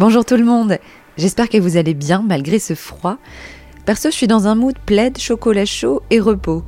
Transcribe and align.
Bonjour 0.00 0.24
tout 0.24 0.38
le 0.38 0.44
monde, 0.46 0.78
j'espère 1.18 1.50
que 1.50 1.58
vous 1.58 1.76
allez 1.76 1.92
bien 1.92 2.24
malgré 2.26 2.58
ce 2.58 2.72
froid. 2.72 3.18
Perso, 3.84 4.08
je 4.08 4.14
suis 4.14 4.26
dans 4.26 4.46
un 4.46 4.54
mood 4.54 4.78
plaid, 4.86 5.18
chocolat 5.18 5.66
chaud 5.66 6.00
et 6.08 6.20
repos. 6.20 6.64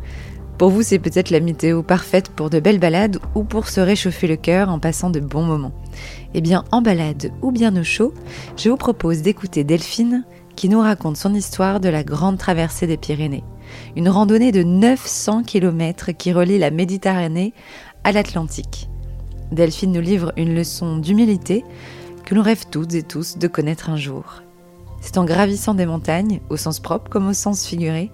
Pour 0.59 0.69
vous, 0.69 0.83
c'est 0.83 0.99
peut-être 0.99 1.31
la 1.31 1.41
météo 1.41 1.83
parfaite 1.83 2.29
pour 2.29 2.51
de 2.51 2.61
belles 2.61 2.79
balades 2.79 3.21
ou 3.35 3.43
pour 3.43 3.71
se 3.71 3.81
réchauffer 3.81 4.27
le 4.27 4.37
cœur 4.37 4.69
en 4.69 4.79
passant 4.79 5.09
de 5.09 5.19
bons 5.19 5.47
moments. 5.47 5.73
Eh 6.35 6.43
bien, 6.43 6.65
en 6.73 6.83
balade 6.83 7.33
ou 7.41 7.53
bien 7.53 7.75
au 7.75 7.83
chaud, 7.83 8.13
je 8.59 8.69
vous 8.69 8.77
propose 8.77 9.23
d'écouter 9.23 9.65
Delphine 9.65 10.27
qui 10.55 10.69
nous 10.69 10.81
raconte 10.81 11.17
son 11.17 11.33
histoire 11.33 11.81
de 11.81 11.89
la 11.89 12.05
grande 12.05 12.37
traversée 12.37 12.87
des 12.87 12.99
Pyrénées. 12.99 13.45
Une 13.97 14.11
randonnée 14.11 14.53
de 14.53 14.63
900 14.63 15.45
km 15.45 16.13
qui 16.13 16.35
relie 16.35 16.59
la 16.59 16.71
Méditerranée 16.71 17.55
à 18.05 18.13
l'Atlantique. 18.13 18.91
Delphine 19.53 19.93
nous 19.93 20.03
livre 20.03 20.35
une 20.37 20.55
leçon 20.55 20.99
d'humilité 20.99 21.65
que 22.25 22.35
l'on 22.35 22.43
rêve 22.43 22.65
toutes 22.71 22.95
et 22.95 23.03
tous 23.03 23.39
de 23.39 23.49
connaître 23.49 23.91
un 23.91 23.97
jour. 23.97 24.43
C'est 25.01 25.19
en 25.19 25.25
gravissant 25.25 25.75
des 25.75 25.87
montagnes, 25.87 26.41
au 26.49 26.57
sens 26.57 26.81
propre 26.81 27.11
comme 27.11 27.29
au 27.29 27.33
sens 27.33 27.67
figuré, 27.67 28.11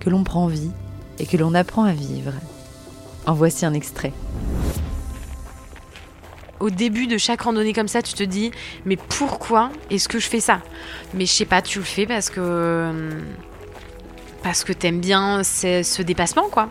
que 0.00 0.10
l'on 0.10 0.24
prend 0.24 0.46
vie 0.48 0.70
et 1.18 1.26
que 1.26 1.36
l'on 1.36 1.54
apprend 1.54 1.84
à 1.84 1.92
vivre. 1.92 2.32
En 3.26 3.34
voici 3.34 3.64
un 3.64 3.74
extrait. 3.74 4.12
Au 6.58 6.70
début 6.70 7.06
de 7.06 7.18
chaque 7.18 7.42
randonnée 7.42 7.72
comme 7.72 7.88
ça, 7.88 8.02
tu 8.02 8.14
te 8.14 8.22
dis 8.22 8.50
mais 8.84 8.96
pourquoi 8.96 9.70
est-ce 9.90 10.08
que 10.08 10.18
je 10.18 10.28
fais 10.28 10.40
ça? 10.40 10.60
Mais 11.14 11.26
je 11.26 11.32
sais 11.32 11.44
pas, 11.44 11.62
tu 11.62 11.78
le 11.78 11.84
fais 11.84 12.06
parce 12.06 12.30
que 12.30 12.90
parce 14.42 14.64
que 14.64 14.72
t'aimes 14.72 15.00
bien 15.00 15.44
ce 15.44 16.02
dépassement 16.02 16.48
quoi. 16.50 16.68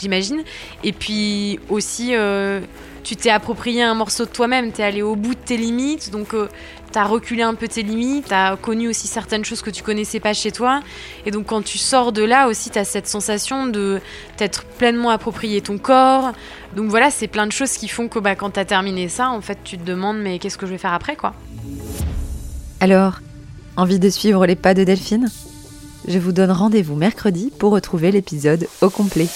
J'imagine. 0.00 0.42
Et 0.84 0.92
puis 0.92 1.58
aussi 1.68 2.14
euh, 2.14 2.60
tu 3.06 3.14
t'es 3.14 3.30
approprié 3.30 3.84
un 3.84 3.94
morceau 3.94 4.24
de 4.24 4.30
toi-même, 4.30 4.72
t'es 4.72 4.82
allé 4.82 5.00
au 5.00 5.14
bout 5.14 5.36
de 5.36 5.40
tes 5.40 5.56
limites, 5.56 6.10
donc 6.10 6.34
euh, 6.34 6.48
t'as 6.90 7.04
reculé 7.04 7.42
un 7.42 7.54
peu 7.54 7.68
tes 7.68 7.82
limites, 7.82 8.26
t'as 8.30 8.56
connu 8.56 8.88
aussi 8.88 9.06
certaines 9.06 9.44
choses 9.44 9.62
que 9.62 9.70
tu 9.70 9.84
connaissais 9.84 10.18
pas 10.18 10.34
chez 10.34 10.50
toi, 10.50 10.80
et 11.24 11.30
donc 11.30 11.46
quand 11.46 11.62
tu 11.62 11.78
sors 11.78 12.10
de 12.10 12.24
là 12.24 12.48
aussi, 12.48 12.68
t'as 12.68 12.82
cette 12.82 13.06
sensation 13.06 13.68
de 13.68 14.00
t'être 14.36 14.64
pleinement 14.64 15.10
approprié 15.10 15.60
ton 15.60 15.78
corps. 15.78 16.32
Donc 16.74 16.90
voilà, 16.90 17.12
c'est 17.12 17.28
plein 17.28 17.46
de 17.46 17.52
choses 17.52 17.74
qui 17.74 17.86
font 17.86 18.08
que 18.08 18.18
bah, 18.18 18.34
quand 18.34 18.50
t'as 18.50 18.64
terminé 18.64 19.08
ça, 19.08 19.30
en 19.30 19.40
fait, 19.40 19.58
tu 19.62 19.78
te 19.78 19.84
demandes 19.84 20.18
mais 20.18 20.40
qu'est-ce 20.40 20.58
que 20.58 20.66
je 20.66 20.72
vais 20.72 20.78
faire 20.78 20.92
après, 20.92 21.14
quoi. 21.14 21.32
Alors, 22.80 23.20
envie 23.76 24.00
de 24.00 24.10
suivre 24.10 24.44
les 24.46 24.56
pas 24.56 24.74
de 24.74 24.82
Delphine? 24.82 25.30
Je 26.08 26.18
vous 26.18 26.32
donne 26.32 26.50
rendez-vous 26.50 26.96
mercredi 26.96 27.52
pour 27.56 27.70
retrouver 27.70 28.10
l'épisode 28.10 28.66
au 28.80 28.90
complet. 28.90 29.28